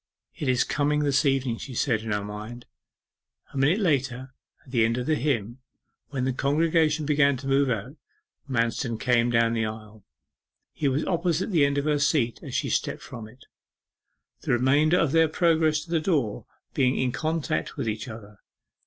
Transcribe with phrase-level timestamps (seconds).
[0.33, 2.65] 'It is coming this evening,' she said in her mind.
[3.53, 4.33] A minute later,
[4.65, 5.59] at the end of the hymn,
[6.09, 7.97] when the congregation began to move out,
[8.49, 10.03] Manston came down the aisle.
[10.73, 13.45] He was opposite the end of her seat as she stepped from it,
[14.41, 18.39] the remainder of their progress to the door being in contact with each other.